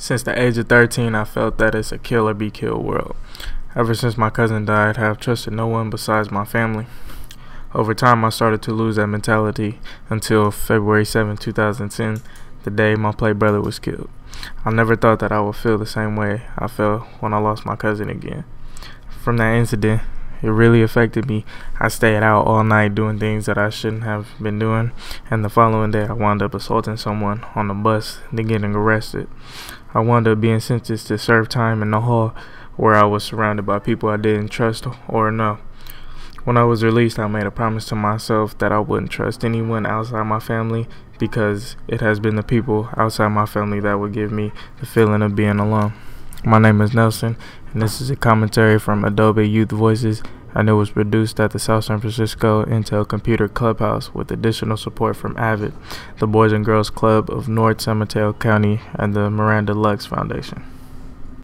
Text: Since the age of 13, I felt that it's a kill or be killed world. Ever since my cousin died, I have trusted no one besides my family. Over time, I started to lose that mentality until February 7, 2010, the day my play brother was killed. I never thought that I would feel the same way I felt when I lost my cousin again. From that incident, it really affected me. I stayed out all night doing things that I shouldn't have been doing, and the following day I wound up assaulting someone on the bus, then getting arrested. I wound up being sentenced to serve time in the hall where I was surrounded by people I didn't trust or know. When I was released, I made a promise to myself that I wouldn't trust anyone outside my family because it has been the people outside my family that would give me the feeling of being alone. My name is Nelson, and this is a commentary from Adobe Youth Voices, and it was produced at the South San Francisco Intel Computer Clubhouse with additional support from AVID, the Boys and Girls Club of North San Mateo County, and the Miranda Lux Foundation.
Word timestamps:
Since 0.00 0.22
the 0.22 0.42
age 0.42 0.56
of 0.56 0.66
13, 0.66 1.14
I 1.14 1.24
felt 1.24 1.58
that 1.58 1.74
it's 1.74 1.92
a 1.92 1.98
kill 1.98 2.26
or 2.26 2.32
be 2.32 2.50
killed 2.50 2.82
world. 2.82 3.14
Ever 3.76 3.94
since 3.94 4.16
my 4.16 4.30
cousin 4.30 4.64
died, 4.64 4.96
I 4.96 5.02
have 5.02 5.20
trusted 5.20 5.52
no 5.52 5.66
one 5.66 5.90
besides 5.90 6.30
my 6.30 6.46
family. 6.46 6.86
Over 7.74 7.92
time, 7.92 8.24
I 8.24 8.30
started 8.30 8.62
to 8.62 8.72
lose 8.72 8.96
that 8.96 9.08
mentality 9.08 9.78
until 10.08 10.50
February 10.50 11.04
7, 11.04 11.36
2010, 11.36 12.22
the 12.62 12.70
day 12.70 12.94
my 12.94 13.12
play 13.12 13.32
brother 13.32 13.60
was 13.60 13.78
killed. 13.78 14.08
I 14.64 14.70
never 14.70 14.96
thought 14.96 15.18
that 15.18 15.32
I 15.32 15.40
would 15.40 15.56
feel 15.56 15.76
the 15.76 15.84
same 15.84 16.16
way 16.16 16.44
I 16.56 16.66
felt 16.66 17.02
when 17.20 17.34
I 17.34 17.38
lost 17.38 17.66
my 17.66 17.76
cousin 17.76 18.08
again. 18.08 18.44
From 19.22 19.36
that 19.36 19.54
incident, 19.54 20.00
it 20.42 20.48
really 20.48 20.82
affected 20.82 21.28
me. 21.28 21.44
I 21.78 21.88
stayed 21.88 22.22
out 22.22 22.46
all 22.46 22.64
night 22.64 22.94
doing 22.94 23.18
things 23.18 23.46
that 23.46 23.58
I 23.58 23.70
shouldn't 23.70 24.04
have 24.04 24.28
been 24.40 24.58
doing, 24.58 24.92
and 25.30 25.44
the 25.44 25.48
following 25.48 25.90
day 25.90 26.06
I 26.06 26.12
wound 26.12 26.42
up 26.42 26.54
assaulting 26.54 26.96
someone 26.96 27.44
on 27.54 27.68
the 27.68 27.74
bus, 27.74 28.18
then 28.32 28.46
getting 28.46 28.74
arrested. 28.74 29.28
I 29.92 30.00
wound 30.00 30.28
up 30.28 30.40
being 30.40 30.60
sentenced 30.60 31.08
to 31.08 31.18
serve 31.18 31.48
time 31.48 31.82
in 31.82 31.90
the 31.90 32.00
hall 32.00 32.34
where 32.76 32.94
I 32.94 33.04
was 33.04 33.24
surrounded 33.24 33.66
by 33.66 33.78
people 33.78 34.08
I 34.08 34.16
didn't 34.16 34.48
trust 34.48 34.86
or 35.08 35.30
know. 35.30 35.58
When 36.44 36.56
I 36.56 36.64
was 36.64 36.82
released, 36.82 37.18
I 37.18 37.26
made 37.26 37.44
a 37.44 37.50
promise 37.50 37.84
to 37.86 37.94
myself 37.94 38.56
that 38.58 38.72
I 38.72 38.78
wouldn't 38.78 39.10
trust 39.10 39.44
anyone 39.44 39.84
outside 39.84 40.22
my 40.22 40.40
family 40.40 40.88
because 41.18 41.76
it 41.86 42.00
has 42.00 42.18
been 42.18 42.36
the 42.36 42.42
people 42.42 42.88
outside 42.96 43.28
my 43.28 43.44
family 43.44 43.78
that 43.80 44.00
would 44.00 44.14
give 44.14 44.32
me 44.32 44.52
the 44.78 44.86
feeling 44.86 45.20
of 45.20 45.36
being 45.36 45.58
alone. 45.58 45.92
My 46.42 46.58
name 46.58 46.80
is 46.80 46.94
Nelson, 46.94 47.36
and 47.74 47.82
this 47.82 48.00
is 48.00 48.08
a 48.08 48.16
commentary 48.16 48.78
from 48.78 49.04
Adobe 49.04 49.46
Youth 49.46 49.72
Voices, 49.72 50.22
and 50.54 50.68
it 50.68 50.72
was 50.74 50.90
produced 50.90 51.38
at 51.40 51.50
the 51.52 51.58
South 51.58 51.84
San 51.84 52.00
Francisco 52.00 52.64
Intel 52.64 53.06
Computer 53.06 53.48
Clubhouse 53.48 54.14
with 54.14 54.30
additional 54.30 54.76
support 54.76 55.16
from 55.16 55.36
AVID, 55.36 55.72
the 56.18 56.26
Boys 56.26 56.52
and 56.52 56.64
Girls 56.64 56.90
Club 56.90 57.30
of 57.30 57.48
North 57.48 57.80
San 57.80 57.98
Mateo 57.98 58.32
County, 58.32 58.80
and 58.94 59.14
the 59.14 59.30
Miranda 59.30 59.74
Lux 59.74 60.06
Foundation. 60.06 60.62